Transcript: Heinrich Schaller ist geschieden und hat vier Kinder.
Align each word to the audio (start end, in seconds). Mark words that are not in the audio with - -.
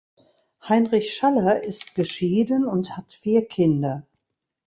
Heinrich 0.67 1.13
Schaller 1.13 1.63
ist 1.63 1.93
geschieden 1.93 2.65
und 2.65 2.97
hat 2.97 3.13
vier 3.13 3.47
Kinder. 3.47 4.07